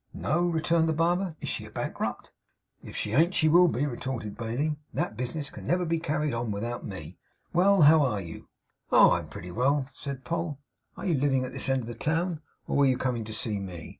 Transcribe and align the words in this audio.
'No,' 0.15 0.47
returned 0.47 0.89
the 0.89 0.93
barber. 0.93 1.35
'Is 1.41 1.49
she 1.49 1.63
a 1.65 1.69
bankrupt?' 1.69 2.31
'If 2.83 2.95
she 2.97 3.11
ain't, 3.11 3.35
she 3.35 3.47
will 3.47 3.67
be,' 3.67 3.85
retorted 3.85 4.35
Bailey. 4.35 4.75
'That 4.95 5.15
bis'ness 5.15 5.55
never 5.55 5.83
can 5.83 5.87
be 5.89 5.99
carried 5.99 6.33
on 6.33 6.49
without 6.49 6.83
ME. 6.83 7.19
Well! 7.53 7.83
How 7.83 8.01
are 8.01 8.19
you?' 8.19 8.47
'Oh! 8.91 9.11
I'm 9.11 9.27
pretty 9.27 9.51
well,' 9.51 9.89
said 9.93 10.25
Poll. 10.25 10.57
'Are 10.97 11.05
you 11.05 11.13
living 11.13 11.45
at 11.45 11.51
this 11.51 11.69
end 11.69 11.81
of 11.81 11.87
the 11.87 11.93
town, 11.93 12.41
or 12.67 12.77
were 12.77 12.87
you 12.87 12.97
coming 12.97 13.23
to 13.25 13.31
see 13.33 13.59
me? 13.59 13.89